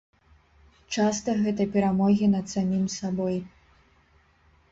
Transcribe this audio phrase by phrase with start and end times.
[0.95, 3.37] Часта гэта перамогі над самім сабой.